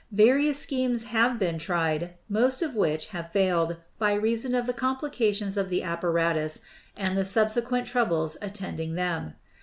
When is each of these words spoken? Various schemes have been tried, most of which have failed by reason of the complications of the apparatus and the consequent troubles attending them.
Various 0.13 0.57
schemes 0.57 1.03
have 1.03 1.37
been 1.37 1.59
tried, 1.59 2.15
most 2.27 2.63
of 2.63 2.73
which 2.73 3.05
have 3.09 3.31
failed 3.31 3.77
by 3.99 4.15
reason 4.15 4.55
of 4.55 4.65
the 4.65 4.73
complications 4.73 5.57
of 5.57 5.69
the 5.69 5.83
apparatus 5.83 6.61
and 6.97 7.15
the 7.15 7.23
consequent 7.31 7.85
troubles 7.85 8.35
attending 8.41 8.95
them. 8.95 9.33